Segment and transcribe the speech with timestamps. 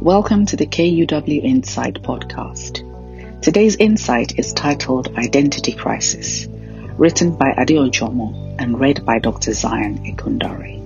[0.00, 3.42] Welcome to the KUW Insight podcast.
[3.42, 6.46] Today's insight is titled Identity Crisis,
[6.96, 9.52] written by Adio Jomo and read by Dr.
[9.52, 10.80] Zion Ikundari.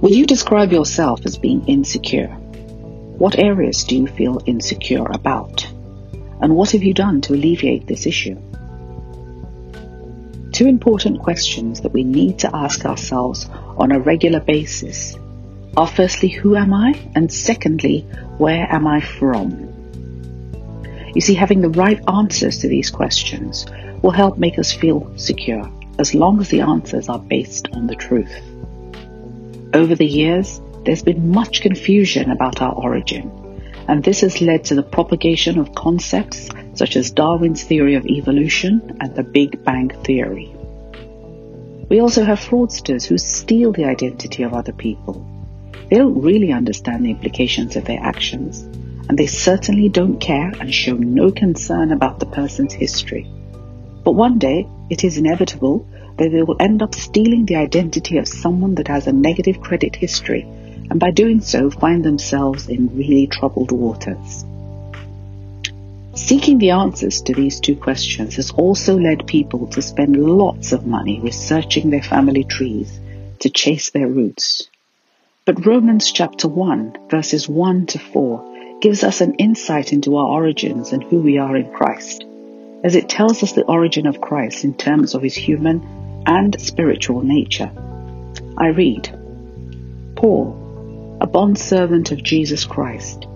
[0.00, 2.26] Will you describe yourself as being insecure?
[2.26, 5.64] What areas do you feel insecure about?
[6.40, 8.42] And what have you done to alleviate this issue?
[10.50, 15.16] Two important questions that we need to ask ourselves on a regular basis
[15.76, 16.98] are firstly, who am I?
[17.14, 18.00] And secondly,
[18.38, 19.70] where am I from?
[21.14, 23.66] You see, having the right answers to these questions
[24.02, 27.94] will help make us feel secure as long as the answers are based on the
[27.94, 28.34] truth.
[29.74, 33.30] Over the years, there's been much confusion about our origin,
[33.86, 38.96] and this has led to the propagation of concepts such as Darwin's theory of evolution
[39.00, 40.54] and the Big Bang theory.
[41.88, 45.26] We also have fraudsters who steal the identity of other people
[45.88, 48.60] they don't really understand the implications of their actions,
[49.08, 53.28] and they certainly don't care and show no concern about the person's history.
[54.04, 58.28] But one day, it is inevitable that they will end up stealing the identity of
[58.28, 60.42] someone that has a negative credit history,
[60.90, 64.44] and by doing so, find themselves in really troubled waters.
[66.14, 70.86] Seeking the answers to these two questions has also led people to spend lots of
[70.86, 72.98] money researching their family trees
[73.40, 74.69] to chase their roots.
[75.46, 80.92] But Romans chapter 1, verses 1 to 4, gives us an insight into our origins
[80.92, 82.26] and who we are in Christ,
[82.84, 87.22] as it tells us the origin of Christ in terms of his human and spiritual
[87.22, 87.72] nature.
[88.58, 89.08] I read,
[90.14, 93.26] Paul, a bondservant of Jesus Christ,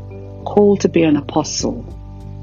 [0.44, 1.86] called to be an apostle,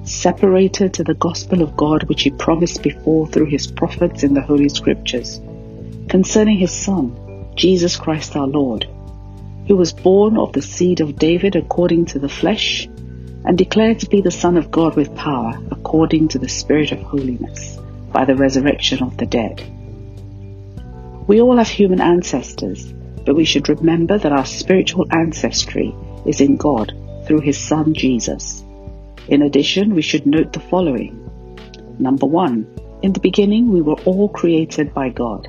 [0.05, 4.41] separated to the gospel of God which he promised before through his prophets in the
[4.41, 5.39] Holy Scriptures,
[6.09, 8.87] concerning his Son, Jesus Christ our Lord
[9.71, 12.89] who was born of the seed of David according to the flesh,
[13.45, 16.99] and declared to be the Son of God with power according to the Spirit of
[16.99, 17.79] holiness,
[18.11, 19.63] by the resurrection of the dead.
[21.25, 22.91] We all have human ancestors,
[23.25, 25.95] but we should remember that our spiritual ancestry
[26.25, 26.91] is in God
[27.25, 28.65] through His Son Jesus.
[29.29, 31.15] In addition, we should note the following.
[31.97, 32.67] Number one,
[33.03, 35.47] in the beginning we were all created by God.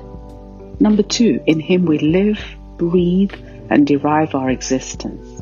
[0.79, 2.39] Number two, in Him we live,
[2.77, 3.33] breathe,
[3.69, 5.41] and derive our existence.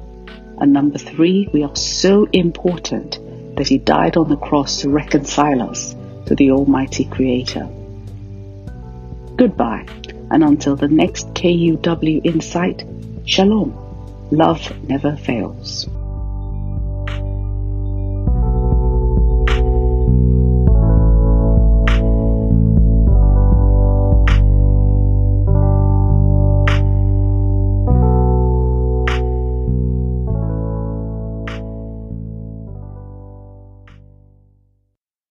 [0.59, 3.19] And number three, we are so important
[3.57, 5.95] that He died on the cross to reconcile us
[6.27, 7.67] to the Almighty Creator.
[9.35, 9.85] Goodbye,
[10.29, 12.85] and until the next KUW Insight,
[13.25, 13.77] Shalom.
[14.31, 15.87] Love never fails.